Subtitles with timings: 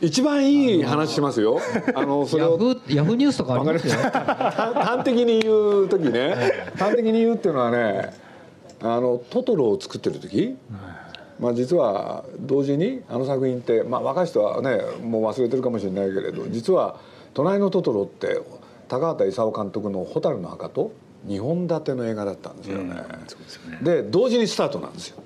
[0.00, 1.60] 一番いい話しますよ。
[1.94, 2.58] あのそれを
[2.88, 3.94] ヤフーニュースとかありますよ。
[4.02, 6.34] 端的に言う時ね、
[6.76, 8.12] 端的に言うっていうのはね、
[8.82, 10.56] あのトトロを作ってる時、
[11.38, 16.96] まあ実は同時にあの作品ってまあ若い人はねもう忘れてるかもしれないけれど、実は
[17.32, 18.42] 隣のトトロって
[18.88, 20.90] 高畑勲監督の蛍の墓と
[21.28, 22.96] 2本立ての映画だったんですよね。
[23.80, 25.18] で同時にスタートなんですよ。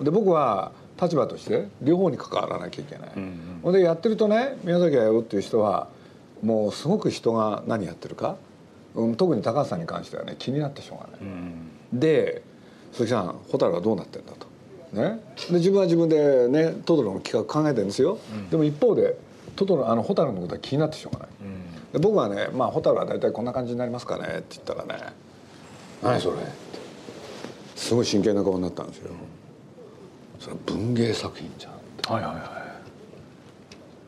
[0.00, 3.08] で僕は立場として両方に関わらなきゃいけない。
[3.62, 5.88] ほ、うんでやってるとね宮崎駿っていう人は
[6.42, 8.36] もうすごく人が何やってるか、
[8.94, 11.20] うん、特に高橋さんに関してはね気になってしょうがない。
[11.20, 12.42] うん、で
[12.92, 14.46] 鈴木さん蛍はどうなってんだと。
[14.92, 15.20] ね、
[15.50, 18.18] で自分は自分でねトトロの企画考えてるんですよ。
[18.32, 19.18] うん、でも一方で
[19.56, 21.28] トトロあの蛍のことは気になってしょうがない。
[21.92, 25.12] で僕はね「まあ蛍は大体こんな感じになりますかね」って言ったらね
[26.02, 26.52] 「何それ?」って
[27.74, 29.10] すごい真剣な顔になったんですよ。
[30.46, 31.72] それ文芸作品じゃん
[32.14, 32.40] はいはいは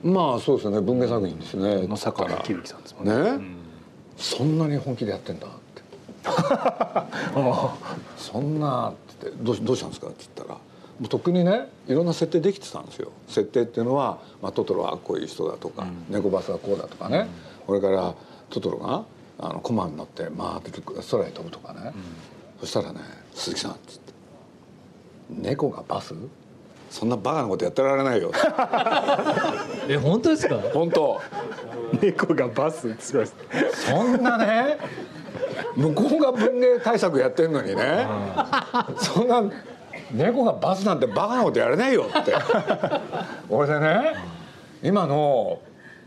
[0.04, 0.06] い。
[0.06, 1.84] まあそうですね文芸作品ですね。
[1.88, 3.56] 野坂昭之さんですもんね、うん、
[4.16, 5.82] そんなに本気でやってんだって。
[8.16, 10.06] そんなってどうどうしたんですか？
[10.06, 10.60] って言ったら。
[11.00, 13.10] もうとっくにねいろんな設定できてたんですよ。
[13.26, 17.28] 設定っていうのは、まあ、トトロはこういう人だとか、うん、猫バスはこうだとかね、
[17.66, 18.14] うん、れから
[18.50, 19.04] トトロが
[19.38, 21.92] あのコマに乗って回って空へ飛ぶとかね、うん、
[22.60, 23.00] そしたらね
[23.34, 24.07] 「鈴木さん」っつって
[25.30, 26.14] 猫がバス？
[26.90, 28.32] そんなバカなことやってられないよ。
[29.88, 30.56] え本当ですか？
[30.72, 31.20] 本当。
[32.00, 34.78] 猫がバスそんなね？
[35.76, 38.06] 向こうが文芸対策やってんのにね。
[38.96, 39.42] そんな
[40.12, 42.34] 猫がバスなんてバカなことやれないよって。
[43.50, 44.14] 俺でね
[44.82, 45.60] 今の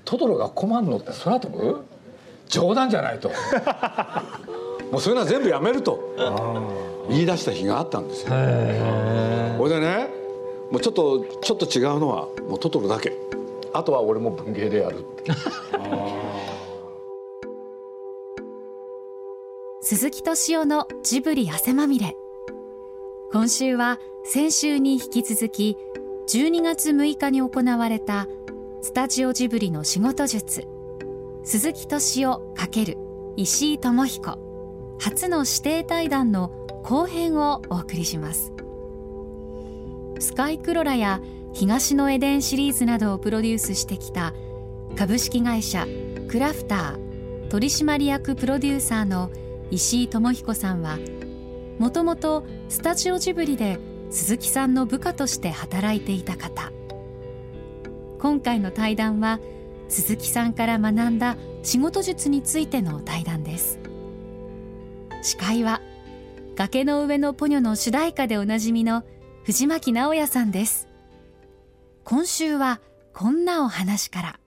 [0.03, 1.83] トトロがコマン乗って空飛ぶ？
[2.47, 3.30] 冗談じゃないと。
[4.91, 6.00] もうそういうのは全部やめると
[7.11, 8.29] 言い出した日があったんですよ。
[8.29, 10.09] これでね
[10.71, 13.13] もうちょっとちょっと違うのはもうトトロだけ。
[13.73, 15.05] あとは俺も文芸でやる
[19.81, 22.16] 鈴木敏夫のジブリ汗まみれ。
[23.31, 25.77] 今週は先週に引き続き
[26.27, 28.27] 12月6日に行われた
[28.81, 30.67] スタジオジブリの仕事術。
[31.44, 32.97] 鈴木敏夫×
[33.38, 34.38] 石井智彦。
[35.00, 38.52] 初の指定対談の後編をお送りします。
[40.19, 41.19] スカイクロラや
[41.53, 44.34] 東のエデンシリーズなどをプロデュースしてきた
[44.96, 45.86] 株式会社
[46.28, 49.31] クラフター取締役プロデューサーの
[49.72, 50.97] 石井智彦さんは
[51.80, 53.80] もともとスタジオジブリで
[54.12, 56.72] 鈴木さんの部下として働いていた方。
[58.19, 59.40] 今回の対談は
[59.90, 63.80] 鈴木さんから学んだ仕事術についての対談です。
[65.24, 65.81] 司会は
[66.56, 69.03] 崖の上のポニョの主題歌でおなじみの
[69.45, 70.89] 藤巻直也さんです。
[72.03, 72.81] 今週は
[73.13, 74.39] こんなお話から。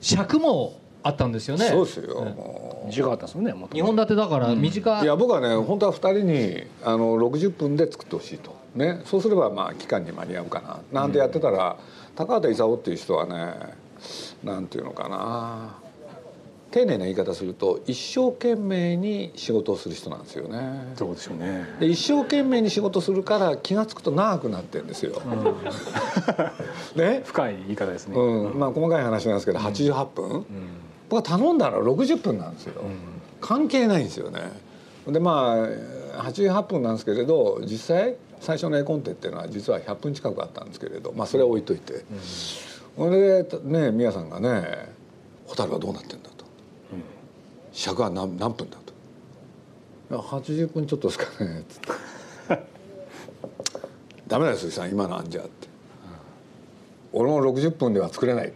[0.00, 1.68] 尺もあったんですよね。
[1.68, 5.06] そうですよ、短かったですもんね2本立てだから短い、うん、い。
[5.06, 8.54] や僕はね本当は2人にあの60分で作ってほしいと。
[8.76, 9.02] ね。
[9.04, 10.60] そうすればまあ期間に間に合うか
[10.92, 11.00] な。
[11.00, 13.54] なんてやってたら、うん、高畑勲っていう人はね
[14.44, 15.76] なんていうのかな
[16.72, 20.94] 丁寧な言い方すると一生懸命に仕事をする人なんですよね。
[20.96, 21.66] そうですよね。
[21.78, 25.20] で一生懸命に仕事するから気が付くと長くなってんですよ。
[25.24, 25.54] うん、
[27.00, 27.22] ね？
[27.24, 28.18] 深い言い方ですね。
[28.18, 30.44] うん、まあ細かい話なんですけど、八十八分、うん、
[31.10, 32.82] 僕は頼んだら六十分なんですよ。
[33.40, 34.40] 関係ないんですよね。
[35.06, 35.68] でま
[36.16, 42.04] あ八十八分なんですけれど、実際最初の絵コンテっていうのは実は百分近くあったんですけれど、まあそれは置いといて。
[42.96, 44.90] それでね宮さんがね
[45.48, 46.28] 「蛍はどうなってんだ」
[47.72, 48.92] 尺は何何分だと
[50.16, 51.88] 「80分ちょっとですかね」っつって
[54.28, 54.90] 「ダメだよ鈴木さん。
[54.90, 55.50] 今のあんじゃ」って
[57.12, 58.52] 「俺も60分では作れない」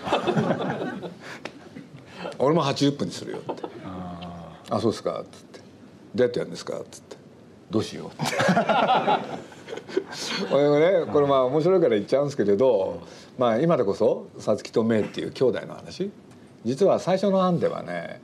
[2.38, 5.60] 俺も80分にするよって「ああそうですか」っつって
[6.14, 7.16] 「どうやってやるんですか?」っつって
[7.70, 8.36] 「どうしよう」っ て
[10.52, 13.00] 俺もねこれまあ面白いから言っちゃうんですけれど、
[13.38, 16.10] まあ今でこそ皐月とメイっていう兄弟の話。
[16.64, 18.20] 実は最初の案ではね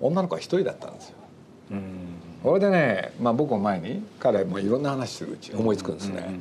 [0.00, 1.16] 女の子は一人だったんですよ。
[2.42, 6.38] それでね、まあ、僕も前に彼もいろんな話するうち思いつくんですね。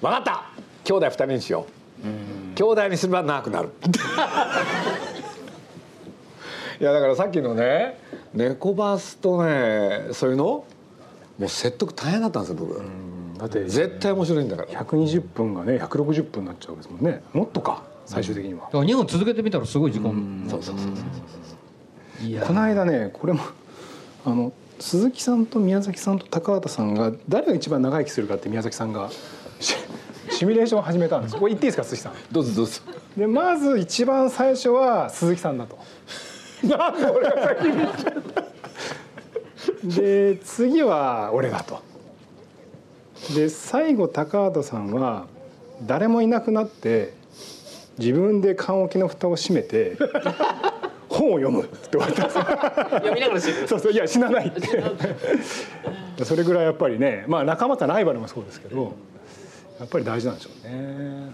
[0.00, 0.44] 分かった
[0.84, 1.66] 兄弟二人にしよ
[2.02, 2.06] う。
[2.54, 3.68] 兄弟にすれば長くなる。
[6.80, 7.98] いやだからさっきのね
[8.34, 10.44] 猫バスとねそういうの？
[10.44, 10.66] も
[11.46, 12.82] う説得大変だったんですよ僕。
[13.38, 14.68] だって絶対面白いんだから。
[14.68, 17.22] 120分がね160分になっちゃうわけですもんね。
[17.32, 18.60] もっとか最終的には。
[18.62, 20.46] だから2本続けてみたらすごい時間。
[20.48, 20.94] そうそうそうそう。
[22.46, 23.40] この間ねこれも
[24.24, 29.10] あの鈴木さんと宮崎さんと高畑さんが誰が一番長生きするかって宮崎さんが
[30.30, 31.36] シミュレーションを始めたんです。
[31.36, 32.12] これ言っていいですか鈴木さん？
[32.32, 32.80] どうぞどうぞ。
[33.16, 35.78] でまず一番最初は鈴木さんだと。
[36.64, 38.42] なんで俺が先に言っちゃった。
[39.84, 41.82] で次は俺だと。
[43.34, 45.26] で最後高畑さんは
[45.86, 47.14] 誰もいなくなって
[47.98, 49.96] 自分で棺桶の蓋を閉めて
[51.12, 52.22] 本を読むって言われた。
[52.22, 56.24] んですよ読みながら死ぬそうそういや死なないって。
[56.24, 58.94] それぐらいやっぱりねまあ仲間とライバルもそうですけど
[59.78, 61.32] やっぱり大事なんでしょうね。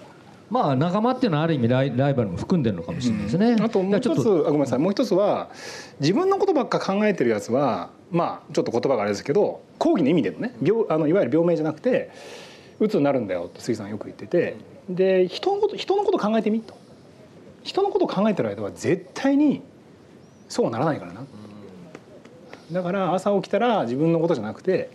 [0.50, 3.56] まあ仲間っていうのはある意味ライライバルも含んでるのかもしれないですね。
[3.60, 4.78] あともう一つあごめんなさい。
[4.78, 5.50] もう一つは
[6.00, 12.10] 自分のことばっか考えてるやつはまあちょっと言葉があれですけど講義の意味でのね病あのいわゆる病名じゃなくて
[12.80, 14.56] 鬱になるんだよって杉さんよく言ってて
[14.88, 16.74] で人のこと人のこと考えてみと
[17.68, 19.60] 人のことを考えてる間は絶対に
[20.48, 21.26] そうはならないからな。
[22.72, 24.90] だから朝起きたら自分のことじゃなくて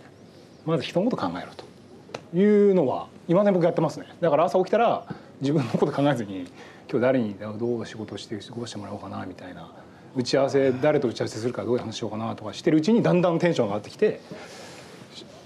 [0.66, 4.06] まず人のこと考えろというのは今ね僕やってますね。
[4.20, 5.06] だから朝起きたら
[5.40, 6.50] 自分のこと考えずに
[6.90, 9.70] 今日誰にどう仕事して過ごしてもらおうかなみたいな
[10.16, 14.20] 打ち合わせ誰と打ち合わせするかどういう話しようかなとかしてるうちにだんだんテンションが上がってきて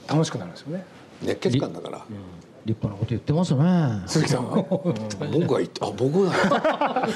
[0.09, 0.85] 楽しくなるんですよね。
[1.23, 2.07] 熱血感だから
[2.65, 4.03] 立派なこと言ってますね。
[4.07, 4.57] 鈴木さんは？
[4.57, 4.65] ね
[5.33, 6.33] 僕が言ってあ僕が。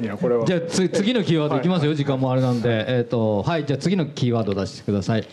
[0.00, 0.44] いやこれは。
[0.46, 3.64] じゃあつ次のキーワードいきますよ、時間もあれなんで、えっ、とはい。
[3.64, 5.26] じゃあ次のキーワード出してください。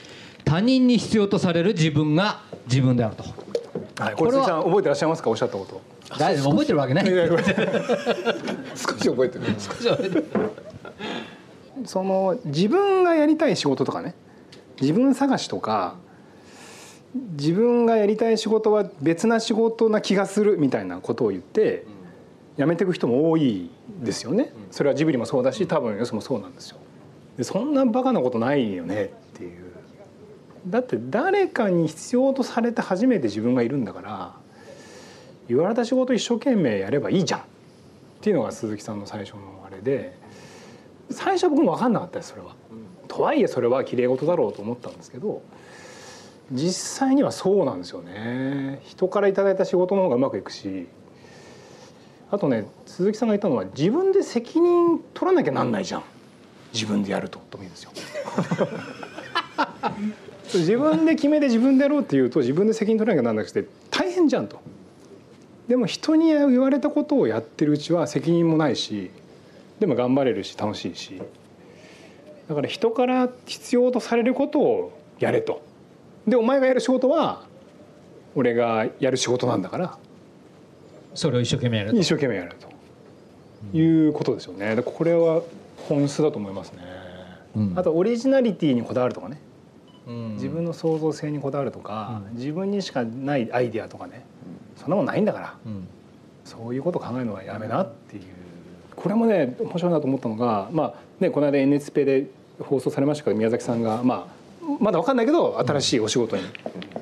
[0.43, 3.23] 他人に必要とされる自分が自分であると。
[4.03, 5.29] はい、これ鈴木さん覚えてらっしゃいますか？
[5.29, 5.81] おっしゃったこと。
[6.17, 6.51] 大丈夫。
[6.51, 7.03] 覚えてるわけね。
[8.75, 9.45] 少し覚えてる。
[11.85, 14.15] その自分がやりたい仕事とかね。
[14.81, 15.95] 自分探しとか
[17.13, 21.85] 自分がやりたい仕事は別な仕事な気がするみたいなことを言って
[22.57, 23.69] 辞めていく人も多い
[24.01, 24.53] ですよね。
[24.71, 26.77] それはジブリもそうだし多分よそもそうなんですよ。
[27.37, 29.71] でそんなバカなことないよねっていう。
[30.67, 34.35] だって誰かに必要とされて初めて自分がいるんだから
[35.47, 37.43] 言われた仕事一生懸命やればいいじゃんっ
[38.21, 40.15] ていうのが鈴木さんの最初のあれで
[41.09, 42.55] 最初は僕も分かんなかったですそれは。
[43.07, 45.41] とはいえそれは綺麗事だろうと思ったんですけど
[46.51, 48.79] 実際にはそうなんですよね。
[48.83, 50.87] 人からいただいた仕事の方がうまくいくし。
[52.29, 56.03] あとね鈴木さんが言ったのは自分で責任取らなきゃなんないじゃん。
[56.73, 57.91] 自分でやるととですよ。
[60.53, 64.59] 自分で決めて自分でやろうっていうと自分で責任取らなきゃなんなくて大変じゃんと。
[65.67, 69.11] でも人に言われたことをやってるうちは責任もないし
[69.79, 71.21] でも頑張れるし楽しいし。
[72.49, 75.61] だから人から必要とされることをやれと
[76.27, 77.45] でお前がやる仕事は
[78.35, 79.97] 俺がやる仕事なんだから
[81.13, 81.97] それを一生懸命やると。
[81.97, 82.71] 一生懸命やると。
[83.77, 84.75] いうことですよね。
[84.75, 85.41] でこれは
[85.87, 86.79] 本質だと思いますね、
[87.55, 87.73] うん。
[87.75, 89.39] あとオリジナリティにこだわるとかね。
[90.07, 90.33] うん。
[90.35, 94.25] 自分の創造性にこだわるとか、自分にしかないアイディアとかね。
[94.77, 95.57] そんなもんないんだから。
[95.65, 95.87] うん。
[96.45, 98.23] そういうことを考えるのはやめなっていう。
[98.95, 102.27] これもね面白いなと思ったのが、まあね、この間 NHK で
[102.59, 104.40] 放送されましたけど宮崎さんが、まあ、
[104.79, 106.43] まだ分かんないけど新しいお仕事に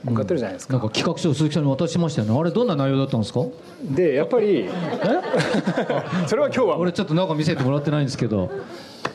[0.03, 0.73] 向かってるじゃないですか。
[0.73, 2.39] なんか企画書を鈴木さんに渡しましたよね。
[2.39, 3.41] あれどんな内容だったんですか？
[3.83, 4.69] でやっぱり
[6.27, 8.49] それは今日は俺ちょっと中見せてもらってないんですけど。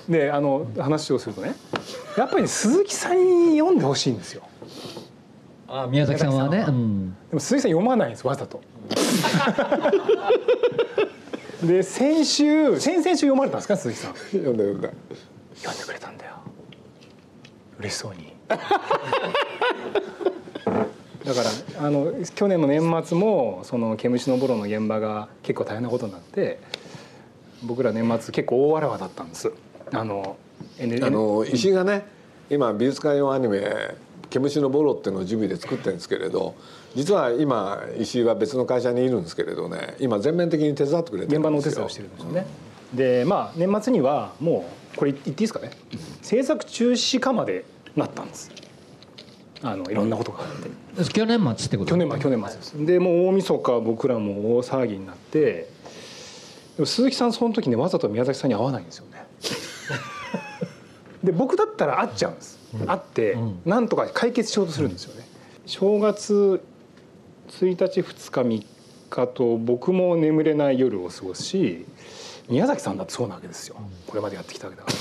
[0.09, 1.55] であの話をするとね
[2.19, 4.43] やっぱり、ね、鈴木さんに読んでほしいんですよ。
[5.67, 8.61] あ宮崎さんはね、うん、でも鈴木さん読まないんですわざと。
[11.67, 14.15] で先週先々週読まれたんですか鈴木さん？
[14.15, 14.91] 読んだ読んだ。
[15.57, 16.33] 読んでくれたんだよ。
[17.81, 18.34] 嬉しそうに
[21.25, 21.41] だか
[21.79, 26.61] らあの去年の年末もその毛虫のボロの現場が結構大変なことになって
[27.63, 29.51] 僕ら年末結構大わらわだったんです。
[29.93, 30.37] あの
[30.79, 32.07] あの石井がね
[32.51, 33.95] 今美術館用アニメ
[34.29, 36.55] 「毛虫のボロ」っていうのをジブリで作ってるんですけれど
[36.95, 42.47] 実は今石井は別の会社にいるんですけれどね今全面的に手伝ってくれてる現場のおんですよ手伝いをしてるんですよね。
[42.93, 45.71] でまあ年末にはもうこれ言っていいですかね。
[46.23, 47.65] 制作中止かまで
[47.97, 48.51] なったんです
[49.63, 51.13] あのいろんなことがあって。
[51.13, 51.91] 去年末ってこと？
[51.91, 52.87] 去年末去年末です。
[52.87, 55.71] でもう大晦日僕らも大騒ぎになって
[56.77, 59.25] でも鈴木さんその時ねわざと宮崎さんに会わないんですよね。
[61.23, 65.27] で僕だったら会っちゃうんです、会ってなんとか解決しようとするんですよね。
[65.65, 66.63] 正月
[67.49, 68.67] 1日2日3
[69.09, 71.87] 日と僕も眠れない夜を過ごすし
[72.51, 73.77] 宮崎さんだってそうなわけですよ。
[74.07, 74.97] これまでやってきたわけだから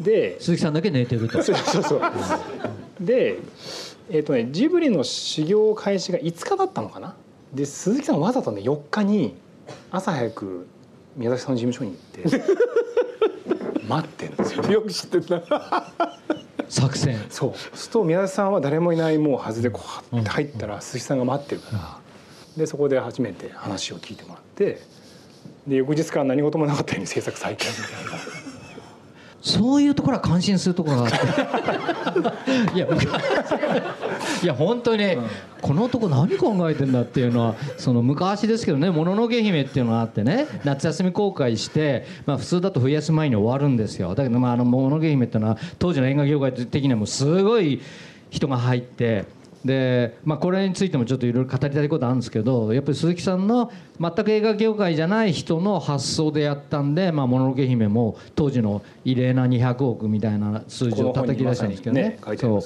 [0.00, 1.40] で鈴木さんだけ寝てると。
[1.44, 2.00] そうそうそう。
[3.00, 3.38] で
[4.10, 7.14] えっ、とねジブリの修行開始が5日だったのかな？
[7.54, 9.36] で鈴木さんわざとね4日に
[9.90, 10.66] 朝早く
[11.16, 12.52] 宮崎さんの事務所に行って
[13.86, 15.42] 待ってんですよよく知ってんな。
[16.68, 17.18] 作戦。
[17.28, 17.76] そう。
[17.76, 19.80] すると宮崎さんは誰もいないもうはずでこ
[20.12, 21.98] うって入ったら鈴木さんが待ってるから。
[22.56, 24.80] でそこで初めて話を聞いてもらって
[25.66, 28.29] で翌日から何事もなかったように制作再開みたいな。
[29.40, 32.86] そういうところは感心するところがあって いや
[34.42, 35.16] いや本当に、
[35.62, 47.80] この男何考えてんだっていうのはその昔ですけどね「もののけ姫」っていうのがあってね夏休み公開して、まあ、普通だと冬休み前に終わるんですよだけどまああの「もののけ姫」っていうのは当時の映画業界的にはもうすごい
[48.30, 49.39] 人が入って。
[49.64, 62.62] で、まあ、これについてもちょっといろいろ語りたいことあるんですけどやっぱり鈴木さんの全く映画業界じゃない人の発想でやったんで「まあ、もののけ姫」も当時の異例な200億みたいな数字を叩き出したんですけどね、ね、そう。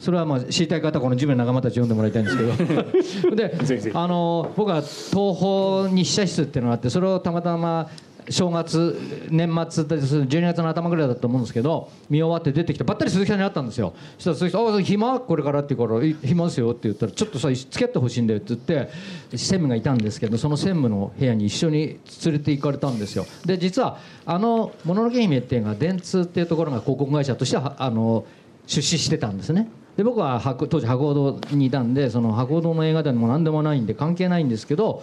[0.00, 3.36] それはまあ知りたい方このジムの仲間たち読んでもらいたいんですけど。
[3.36, 3.54] で
[3.94, 7.88] あの僕は東宝日射室っていうのがあってそれをたまたま
[8.28, 13.94] 正月年末です12月の頭ぐらいだと思うんですけど見終わって出てきてばったり鈴木さんに会ったんですよ。
[14.18, 15.20] そしたら鈴木さん「あ暇？
[15.20, 18.90] これから」って言うから「暇ですよ」って言ったら「ちょっとさ付き合ってほしいんだよ」って言って
[19.30, 23.26] 専務がいたんですけどその専務の部屋に一緒に連れて行かれたんですよ。
[23.44, 28.24] で実はあの「もののけ姫」っていうのが電通っていうところが広告会社としてはあの
[28.66, 29.68] 出資してたんですね。
[29.96, 35.02] で僕は当時博報堂にいたんでその博報堂の映画でも何でもないんで関係ないんですけど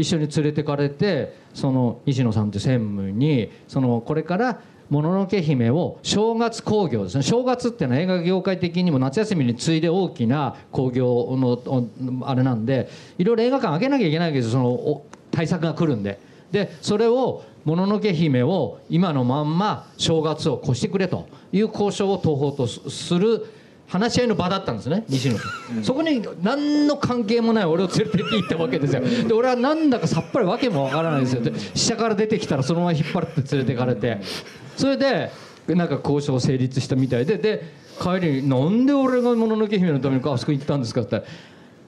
[0.00, 7.22] 一緒に連れてかれてその西野さんって専務にそのこれからもののけ姫を正月興行ですね。
[7.22, 16.18] 正月っていうのは映画業界的にも夏休みに次いで大きな興行のあれなんでいろいろ映画館開けなきゃいけないけどその対策が来るんで。
[16.50, 23.46] でそれをもののけ姫を今のまんま正月を越してくれという交渉を東宝とする
[23.90, 25.44] 話し合いの場だったんですね西野さ
[25.78, 29.02] ん、そこに何の関係もない俺を連れて行ったわけですよ。
[29.28, 31.42] で俺はなんだかさっぱりわけもわからないですよ。
[31.42, 34.18] で下から出てきたらそのまま引っ張って連れてかれて。
[34.76, 35.30] それで
[35.68, 37.36] なんか交渉成立したみたいで。
[37.36, 41.22] で帰りに「なんで俺がもののけ姫のためにあそこ行ったんですか?」って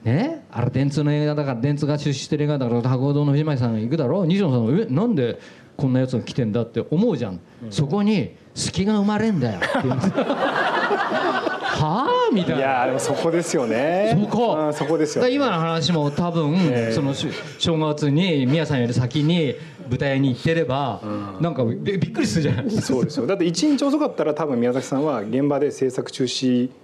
[0.03, 4.21] ねあれ電通の映画だから電通が出資してる映画だから博堂の藤巻さんが行くだろ？
[4.21, 4.85] う西野さんが「え？
[4.93, 5.39] なんで
[5.75, 9.57] こんなやつが来てんだ?」って思うじゃん、うん、そこに隙が生まれんだよ。
[9.57, 10.11] って言うんです
[11.75, 12.57] はあみたいな。
[12.57, 14.17] いやでもそこですよね。
[14.21, 19.55] そこ、うん、そこですよ、ね、今の話も多分、えー、その正月に宮さんより先に
[19.89, 21.07] 舞台に行ってれば、う
[21.39, 22.71] ん、なんかびっくりするじゃない？
[22.71, 23.27] そうですよ。
[23.27, 26.75] だって一日遅かったら多分宮崎さんは現場で制作中止って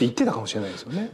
[0.00, 1.10] 言ってたかもしれないですよね、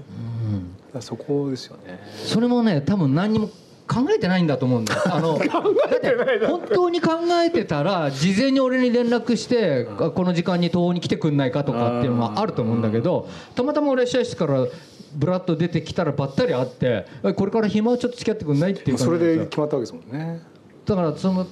[0.95, 2.01] うん、そこですよね。
[2.25, 3.51] それもね多分何にも
[3.87, 4.95] 考えてないんだと思うんだ。
[5.15, 7.11] あのだって本当に考
[7.45, 14.67] えてたら事前に俺に連絡してこの時間に東宝に来てくんないかとかっていうのがあると思うんだけどたまたま俺試合室から
[15.15, 20.43] ブラッと出てきたらばったり会ってこれから暇をちょっと付き合ってくんないっていうそれで決まったわけですもんね。
[20.87, 21.47] だからその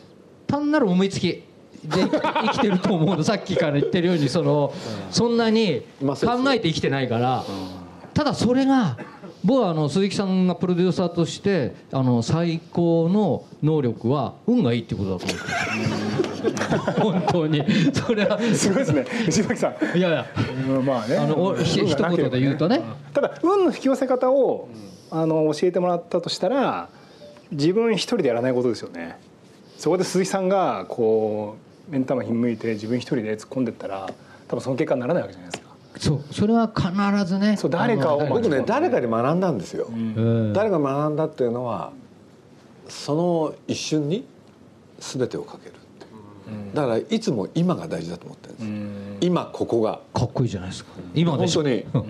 [0.46, 1.42] 単なる思いつきで
[2.10, 3.22] 生きてると思うの。
[3.22, 4.72] さっきから言ってるようにその
[5.10, 6.16] そんなに考
[6.52, 7.44] えて生きてないから
[8.14, 8.96] ただそれが
[9.44, 17.64] 僕はあの鈴木さんがプロデューサーとしてあの最高の能力は運がいいってことだと思って本当に。
[17.92, 19.02] それはすごいですね。
[19.02, 19.98] 藤巻さん。
[19.98, 20.26] いやいや。
[20.84, 21.16] まあね。
[21.16, 22.82] あの一言で言うとね。
[23.12, 24.68] ただ運の引き寄せ方を
[25.10, 26.88] あの教えてもらったとしたら
[27.50, 29.18] 自分一人でやらないことですよね。
[29.76, 31.56] そこで鈴木さんがこ
[31.88, 34.12] う目ん玉ひんむいて自分一人で突っ込んでったら
[34.48, 35.61] 多分その結果にならないわけじゃないですか
[36.02, 36.34] そう。
[36.34, 36.90] それは必
[37.24, 41.92] ずねそう誰かを僕ね誰かに学んだんですよ、うん、誰が学んだっていうのは
[42.88, 44.26] その一瞬に
[44.98, 45.76] 全てをかける
[46.74, 50.00] だからいつも今が大事だと思ってるんです、うん、今ここが。
[50.12, 50.90] かっこいいじゃないですか。
[51.14, 51.86] 今本当に。
[51.94, 52.02] あ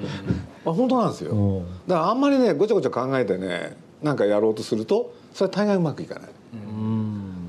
[0.65, 1.63] 本当なんですよ。
[1.87, 6.31] だからあんまりねごちゃごちゃ考えてねなんかやろうとするとそれは大概うまくいかない。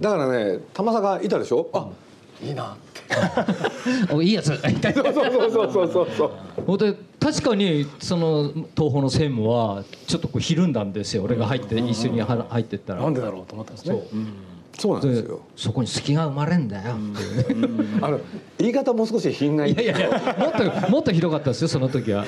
[0.01, 1.69] だからね玉坂いたでしょ。
[1.73, 1.87] あ
[2.41, 2.75] いいな
[4.11, 4.47] おいいやつ。
[4.47, 6.31] そうそうそうそうそうそう。
[6.65, 11.23] 本当確かにその東宝の専務はちょっとこうひるんだんですよ。
[11.23, 13.01] 俺が入って一緒に入ってったら。
[13.01, 14.03] なんでだろうと思ったんですね。
[14.79, 14.93] そう。
[14.93, 15.41] なんですよ。
[15.55, 17.77] そこに隙が生まれんだよっていう。
[17.77, 18.19] ねあの
[18.57, 19.75] 言い方もう少し品がいい。
[19.75, 20.09] やいや
[20.39, 20.51] もっ
[20.83, 22.25] ともっとひどかったですよその時は。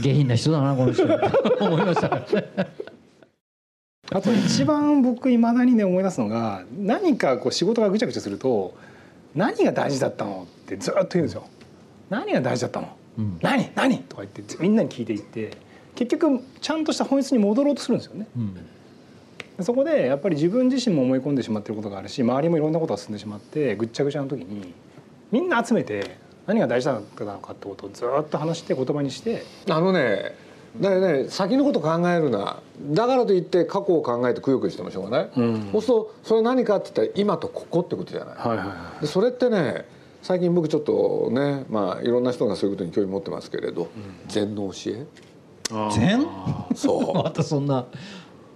[0.00, 1.04] 下品な人だなこの人。
[1.60, 2.26] 思いました。
[4.12, 8.74] あと一番僕いまだにね思い出すのが何かこう仕事がぐちゃぐちゃすると
[9.36, 10.48] 何が大事だったの？
[10.64, 11.46] ってずっと言うんですよ
[12.10, 13.70] 何が大事だったの、うん、何？
[13.76, 13.98] 何？
[13.98, 15.56] とか言ってみんなに聞いていって
[15.94, 24.72] 結局ちゃんとした本質に戻ろうとするんですよね、うん、そこでやっぱり自分自身も思い込んでしまってることがあるし周りもいろんなことが進んでしまってぐっちゃぐちゃの時に
[25.30, 26.16] みんな集めて
[26.46, 27.52] 何が大事だったのか？
[27.52, 29.44] ってことをずっと話して言葉にして。
[29.68, 30.45] あのね
[30.80, 32.60] だからね先のこと考えるな。
[32.90, 39.86] だからといって過去を考えてくよくよしてもしょうがない、うん、そうするとそれ何かって言ったら今とここってことじゃない、はいはいはい、でそれってね
[40.22, 43.90] 最近僕ちょっとねまあいろんな人がそういうことに興味持ってますけれど、うん、
[44.28, 45.06] 禅の教え？
[45.92, 46.26] 禅？
[46.74, 47.14] そう。
[47.16, 47.86] またそんな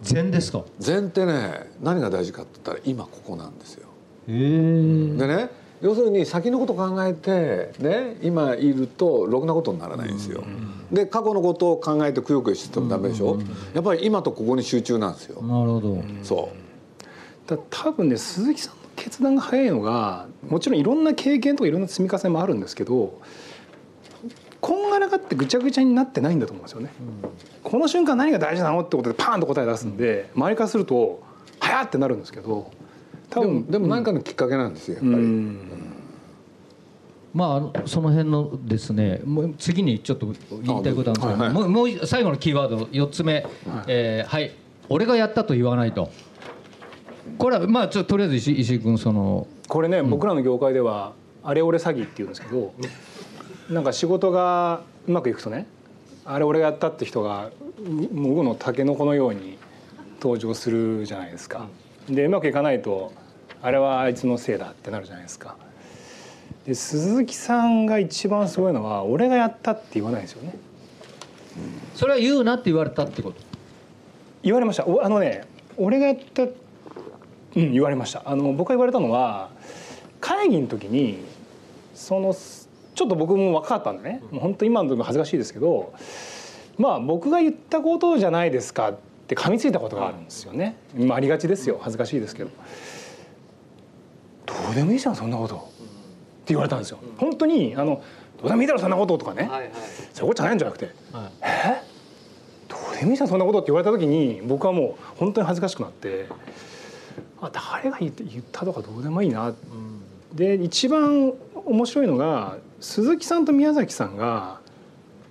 [0.03, 0.65] 禅ですか？
[0.79, 3.89] 禅ってね何が大事かって言ったら今ここなんですよ。
[4.29, 5.51] へえでね
[5.81, 10.45] 要するに先のこと考えてね今いるとろくなことにならないんですよ。
[10.93, 13.39] で過去のことを考えてくよくよしててもダメでしょ？
[13.75, 15.41] やっぱり今とここに集中なんですよ。
[15.43, 17.51] なるほどそう。
[17.51, 23.19] だ多分ね鈴木さんの決断が早いのがもちろんいろんな経験とかいろんな積み重ねもあるんですけど
[24.61, 26.91] こんがらがってぐちゃぐちゃになってないんだと思うんですよね。
[27.65, 28.81] この瞬間何が大事なの？
[28.81, 31.23] ってことでパーンと答え出すんで周りからすると
[31.61, 32.71] 「はや!」ってなるんですけど
[33.31, 35.15] 多分でも何かのきっかけなんですよやっぱり。
[35.15, 35.59] うん。
[37.33, 41.53] まあその辺のですねもう次にちょっと言いたいことなんですけど、はいはい。
[41.53, 43.47] もうもう最後のキーワード4つ目、
[43.87, 44.53] えーはい。
[44.89, 46.11] 俺がやったと言わないと。
[47.39, 51.13] これはまあちょっととりあえず石井石井君そのこれね、僕らの業界では
[51.45, 52.75] 「あれ俺詐欺」って言うんですけど
[53.71, 55.67] なんか仕事がうまくいくとね
[56.25, 59.59] あれ俺がやったって人がうもう魚のタケノコのように
[60.21, 61.67] 登場するじゃないですか。
[62.11, 63.13] でうまくいかないと
[63.63, 65.57] あれはあいつのせいだってなるじゃないですか。
[66.67, 70.55] で鈴木さんが一番すごいのは俺がやったって言わないですよね。
[71.95, 73.37] それは言うなって言われたってこと？
[74.43, 75.45] 言われましたおあのね
[75.77, 76.53] 俺がやったうん
[77.55, 79.51] 言われましたあの僕が言われたのは
[80.21, 81.19] 会議の時に
[81.95, 85.93] そのちょっと僕も若かったんでねもう本当今の時も恥ずかしいですけど
[86.79, 89.01] まあ僕が言ったことじゃないですかって
[89.35, 91.79] 噛みついたことがあるんですよね、まあ、ありがちですよ。
[91.81, 92.51] 恥ずかしいですけど。
[94.47, 95.57] どうでもいいじゃんそんなこと。
[95.57, 95.65] って
[96.49, 96.99] 言われたんですよ。
[97.19, 98.03] 本当にあの
[98.41, 99.49] どうでもいいだろそんなこととかね、
[100.13, 100.87] そういうことじゃないんじゃなくて。
[100.87, 100.95] はい。
[101.43, 101.83] え？
[102.69, 106.27] どうでもいいじゃんそんなことって言われた時に僕はもう本当に恥ずかしくなって。
[107.43, 109.55] あ誰が言って言ったとかどうでもいいな、
[110.35, 114.61] で一番面白いのが鈴木さんと宮崎さんが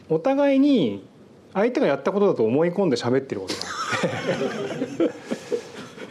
[0.10, 1.08] お互いに
[1.60, 5.30] 相手がやったことだと思い込んで喋ってることがあって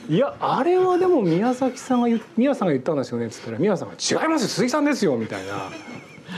[0.09, 5.71] いやあれはでも宮崎さんが言宮さんが言ったんですよねっつったら宮さんが「違いますよ鈴木さんですよ」みたいな。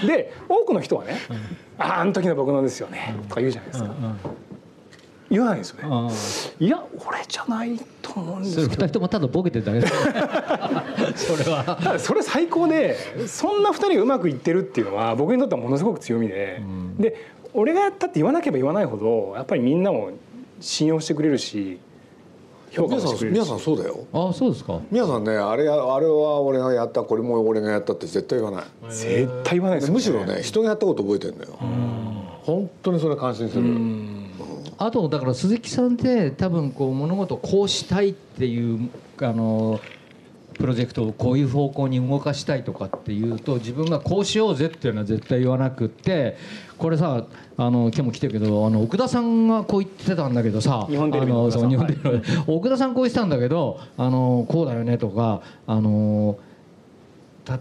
[0.07, 1.19] で多くの人はね
[1.79, 3.91] 「あああの時の僕のですよね」とか言うじゃないですか。
[5.31, 6.13] 言わないですよね。
[6.59, 9.87] いや俺じゃないと思うんでそれ2すけど人ともただボケてるだけ
[11.15, 11.79] それは。
[11.81, 12.97] ただそれ最高で
[13.29, 16.61] そんな2人がうまくいってるっていうのは僕にとってはものすごく強みで、
[16.99, 20.11] で俺がやったって言わなければ言わないほどやっぱりみんなも
[20.61, 21.79] 信用してくれるし
[22.71, 24.07] 評価皆さもしてくれるしん皆さんそうだよ。
[24.13, 28.93] ああそうですか皆さんねあれやあれは俺がやったこれも俺がやったって絶対言わない。
[28.93, 31.59] 絶対言わないですよ、ね、むしろね人がやったこと覚えてるんだよ。
[32.43, 33.65] 本当にそれ感心する。
[34.79, 39.79] あとだから鈴木さんって多分こう物事をこうしたいっていうあの
[40.61, 46.37] プロジェクトをこういう方向に動かしたいとかっていうと自分がこうしようぜっていうのは絶対言わなくって
[46.77, 47.25] これさ
[47.57, 51.53] あの今日も来てるけどあの奥田さんがこう言ってたんだけどさ日本テレビの奥
[52.69, 52.95] 田さん。
[52.95, 56.39] こう言ってたんだけどあのこうだよねとかあの
[57.45, 57.59] た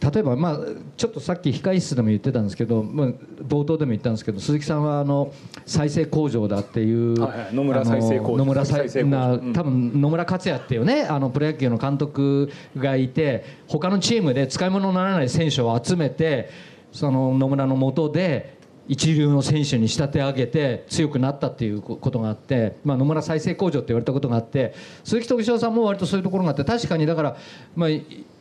[0.00, 0.58] 例えば、まあ、
[0.96, 3.06] ちょっとさっき控え室でも言ってたんですけど、まあ、
[3.42, 5.32] 冒頭でも言ったんですけど鈴木さんはあの
[5.64, 16.50] 再生工場だっていう、はいはい野村再生工場多分野村克也っていうねあのプロ野球の監督がいて他のチームで使い物にならない選手を集めて
[16.92, 18.55] その野村の下で
[18.88, 27.36] 一流の選手に仕立て上げて強くなったっていうことがあって、まあ、野村再生工場って言われたことがあって鈴木徳翔さんも割とそういうところがあって確かにだから、
[27.74, 27.90] まあ、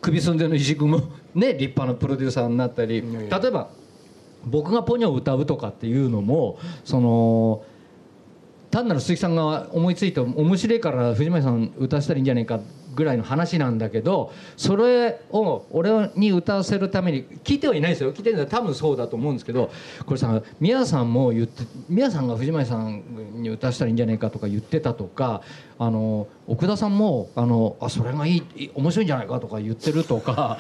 [0.02, 1.02] 首寸前の石井君も、
[1.34, 3.70] ね、立派なプロデューサーになったり例えば
[4.46, 7.64] 僕が「ポニョ」を歌うとかっていうのもその。
[8.76, 12.60] 単なる鈴木さんが思いついて面白いから藤森さん歌わせたらいいんじゃないか
[12.96, 18.14] ぐらいの話なんだけどそれを俺に歌わせるために聞いてはいないですよ。
[18.14, 19.72] 聞いてるのは多分そうだと思うんですけど
[20.06, 23.04] これさ宮さんも言って宮さんが藤森さん
[23.42, 25.42] に歌わせたらいいんじゃないかとか言ってたとか
[25.78, 30.58] あの奥田さんもあのあそれがいい面白いんじゃないかとか言ってるとか、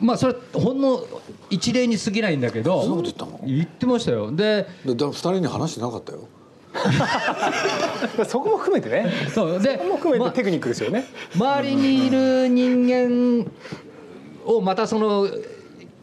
[0.00, 1.00] まあそれほんの
[1.48, 3.02] 一例に過ぎないんだけど
[3.44, 4.30] 言ってましたよ。
[4.30, 6.28] ででだ二人に話してなかったよ。
[8.26, 9.10] そこも含めてね。
[9.34, 9.60] そう。
[9.60, 11.04] でそこも含めまてテクニックですよね、
[11.34, 13.50] 周りにいる人間
[14.44, 15.26] をまたその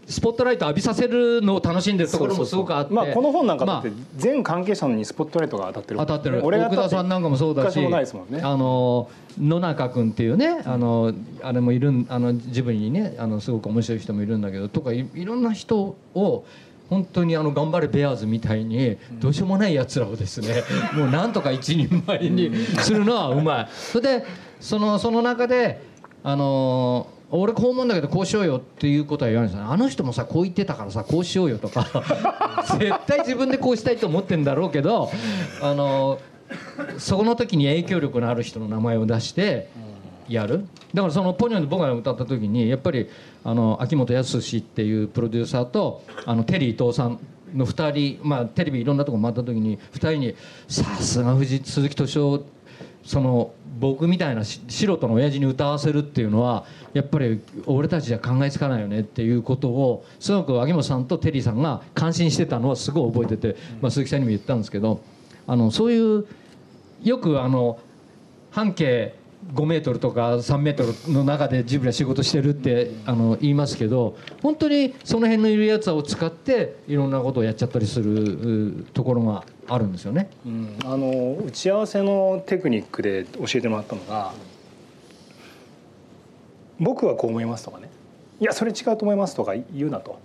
[0.07, 2.93] スポットライト浴びさせるのを楽しんでるところもすごくあって。
[2.93, 5.99] まあこの本なんかだまあって全関係者にスポットライトが当たってる。
[5.99, 6.41] 当たってる。
[6.43, 16.45] 俺が奥田さんなんかもそうだしあの野中君っていうねあのあれもいるんあのジブリにねあのすごく面白い人もいるんだけどとかいいろんな人を
[16.89, 20.63] 本当にあの頑張れベアーズみたいにどうしようもないやつらをですね
[20.95, 23.67] もうなんとか一人前にするのはうまい。
[23.71, 24.25] それで
[24.59, 25.81] そのその中で
[26.23, 31.85] あの俺こう思うんだけどこうしようよっていうことは言わないですあの人もさこう言ってたからさこうしようよとか
[32.79, 35.11] 絶対自分でこうしたいと思ってんだろうけど
[35.61, 36.19] あの
[36.97, 39.67] その時に影響力のある人の名前を出して
[40.29, 40.65] やる？
[40.93, 43.07] だからその「ポニョン」で僕が歌った時にやっぱり
[43.43, 47.19] あの秋元康っていうプロデューサーとあのテリー伊藤さん
[47.55, 50.35] の2人、まあ、テレビいろんなとこ回った時に2人に
[50.67, 52.45] 「さすが藤鈴木敏夫
[53.03, 65.01] その僕みたいな素人の親父に歌わせるっていうのはやっぱり俺たちじゃ考えつかないよねっていうことをすごく秋元さんとテリーさんが感心してたのはすごい覚えてて、まあ、鈴木さんにも言ったんですけど
[65.45, 66.25] あのそういう
[67.03, 67.79] よくあの
[68.51, 69.13] 半径
[69.53, 80.29] 5メートルとか3メートルの中でジブリは仕事してるってあの言いますけど本当にその辺のいるやつを使っていろんなことをやっちゃったりするところがあるんですよね。
[80.45, 84.33] うん、あの打ち合わせのテクニックで教えてもらったのが
[86.79, 87.89] 「僕はこう思います」とかね
[88.41, 90.19] 「いやそれ違うと思います」とか言うなと。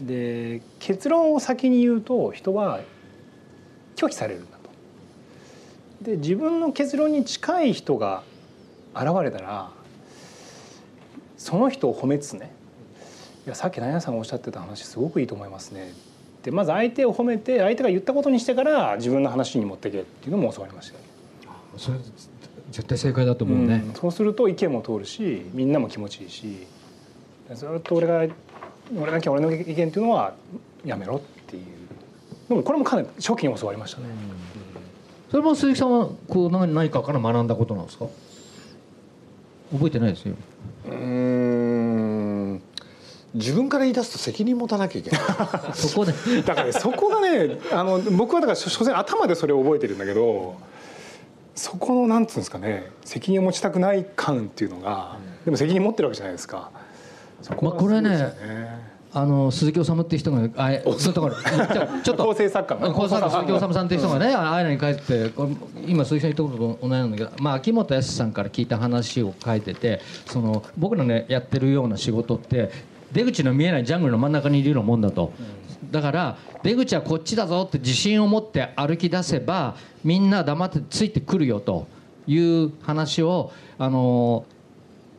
[0.00, 2.80] で結論を先に言うと人は
[3.94, 4.53] 拒否されるん。
[6.04, 8.22] で自分の結論に近い人が
[8.94, 9.70] 現れたら
[11.38, 12.52] その人を褒めつつね
[13.46, 15.92] 「いやさっき何々さんがおっしゃってた話すごくいいと思いますね」
[16.38, 20.98] ってまず相手を褒めて相手が言ったことにしてから自分の話に持っていけっていうのも教わりました
[21.78, 21.98] それ
[22.70, 26.66] 絶対正解だと思うね、うん、そうすると意見も通るしみんなも気持ちいいし
[27.54, 28.26] ずっと俺が
[28.94, 30.34] 俺だけ俺の意見っていうのは
[30.84, 31.62] やめろっていう。
[32.48, 34.06] でもこれもかなり初期に教わりましたね、
[34.53, 34.53] うん、
[35.34, 38.06] それも鈴木さんはこう何何かから学んだことなんですか？
[39.72, 40.36] 覚えてないですよ。
[40.88, 42.62] うん。
[43.34, 45.20] 自分から言い出すと責任持たなきゃいけない。
[45.74, 46.12] そこで。
[46.46, 50.54] だから、ね、そこがねあの僕はだから所詮頭でそれを覚えてるんだけど
[51.56, 56.70] そこのなんつうんですかね責任を持ちたくない感っていうのが、でも責任持ってるわけじゃないですか。
[57.42, 61.14] そこ、ね、まあこれはねあの鈴木治っていう人があそう。
[61.14, 62.24] だからちょっと。
[62.26, 65.30] 構成作家の構成作家鈴木治さんっていう人がね、ああいうのに書いて
[65.86, 72.70] 今鈴木さん言ったことと同じなんだけど、まあ、秋元康さんから聞いた話を書いててその僕のねやってるような仕事って
[73.12, 75.32] 出口の見えないジャングルの真ん中にいるようなもんだと。
[75.90, 81.86] だから出口はこっちだぞって自信を持って歩き出せばみんな黙ってついてくるよと
[82.26, 84.44] いう話をあの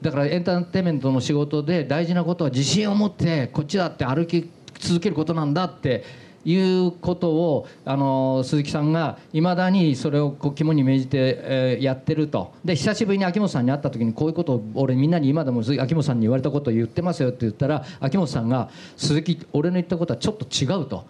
[0.06, 6.04] だからエンターテインメントの仕事で大事なことは自信を持ってこっちだって歩き続けることなんだって
[6.46, 21.04] いうことをあの鈴木さんがいまだにそれをこう肝に銘じて、えー、やってるとで久しぶりに秋元さんに会った時にこういうことを俺みんなに今でも秋元さんに言われたことを言ってますよって言ったら秋元さんが「鈴木俺の言ったことはちょっと違う」と。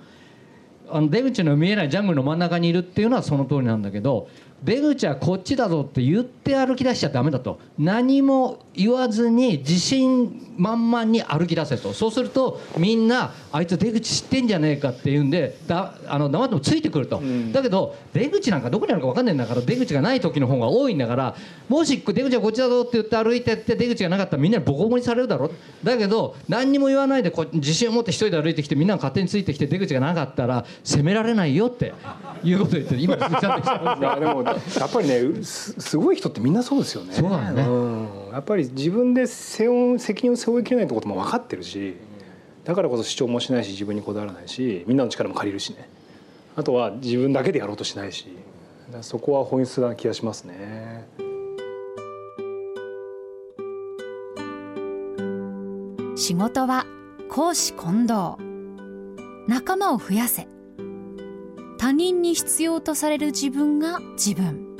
[0.90, 4.30] あの出口の見えないジャングルの真ん中にいるっていうのはその通りなんだけど
[4.66, 7.60] 出口はこっちだぞって言って歩き出しちゃダメだと。
[7.78, 11.94] 何も言わずに自信満々に歩き出せと。
[11.94, 21.36] そうするとみんなあいつ出口知ってんじゃねえかって言うんでだあの黙ってもついてくると、うん、だけど出口なんかどこにあるか分かんないんだから出口がない時の方が多いんだから
[21.70, 25.52] もし出口はこっちだぞって言って歩いてって出口がなかったらみんなにボコボコにされるだろ。
[25.84, 31.94] だけど何にも言わないでこ自信を持って一人で歩いてきてみんなが勝手についてきて出口がなかったら責められないよって
[32.44, 34.44] いうことを言って今ちゃんといやでも
[34.80, 37.14] やっぱりねすごい人ってみんなそうですよね。
[37.14, 38.32] そうだよね、うん。
[38.32, 41.96] やっぱり自分で背負責任を背負いきれないってことも分かってるし
[42.64, 45.90] だからこそ主張もしないし自分にこだわらないしみんなの力も借りるしね。
[46.56, 48.28] あとは自分だけでやろうとしないし
[49.02, 51.06] そこは本質な気がしますね。
[56.16, 56.86] 仕事は
[57.30, 58.38] 公私混同。
[59.48, 60.48] 仲間を増やせ
[61.86, 64.76] 他人に必要とされる自分が自分。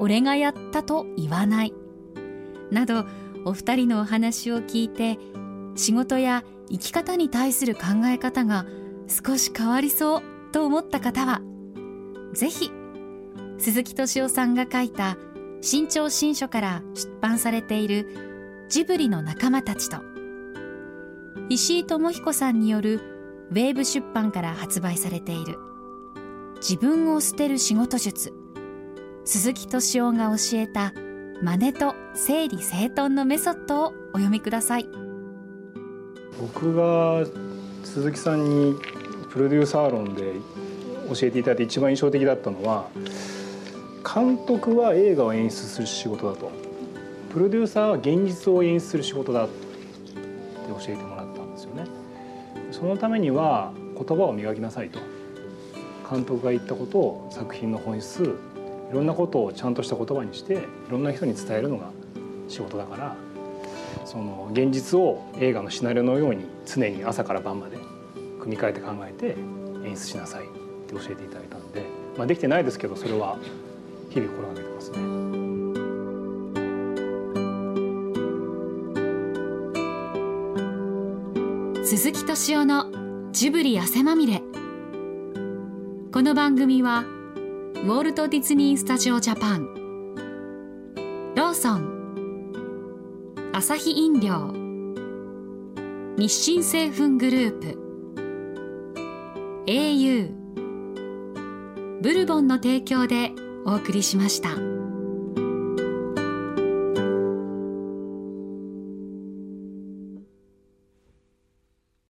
[0.00, 1.74] 俺がやったと言わない。
[2.72, 3.04] など
[3.44, 5.20] お二人のお話を聞いて
[5.76, 8.66] 仕事や生き方に対する考え方が
[9.06, 11.40] 少し変わりそうと思った方は
[12.34, 12.72] ぜひ
[13.58, 15.16] 鈴木敏夫さんが書いた
[15.60, 19.98] 新潮新書から出版されているジブリの仲間たちと
[21.48, 23.00] 石井智彦さんによる
[23.50, 25.71] ウェーブ出版から発売されている。
[26.62, 28.32] 自分を捨てる仕事術。
[29.24, 30.92] 鈴木敏夫が教えた
[31.42, 34.86] 真似と整理整頓のメソッドをお読みください。
[36.40, 37.26] 僕が
[37.82, 38.76] 鈴木さんに
[39.32, 40.34] プロデューサー論で
[41.12, 42.86] 教えていただいて一番印象的だったのは
[44.14, 46.48] 監督は映画を演出する仕事だと。
[47.32, 49.52] プロデューサーは現実を演出する仕事だって
[50.68, 51.86] 教えてもらったんですよね。
[52.70, 55.00] そのためには言葉を磨きなさいと。
[56.12, 58.38] 監督が言ったことを作品の本質
[58.90, 60.58] いろんなことをちゃんとした言葉にしてい
[60.90, 61.90] ろんな人に伝えるのが
[62.48, 63.16] 仕事だから
[64.04, 67.78] その現実を映画のシナリオのように常に朝から晩まで
[68.40, 69.36] 組み替えて考えて
[69.88, 70.46] 演出しなさいっ
[70.86, 73.38] て教えていただいたんでまあ、できてないですけどそれは
[74.10, 74.98] 日々心がけてますね。
[81.84, 84.42] 鈴木敏夫のジブリ汗まみれ
[86.12, 89.64] この番組はウォルト・ディズニー・スタジオ・ジャパン
[91.34, 92.52] ローソン
[93.54, 94.52] アサヒ飲料
[96.18, 97.78] 日清製粉グループ
[99.64, 100.34] au
[102.02, 103.32] ブルボンの提供で
[103.64, 104.71] お送りしました。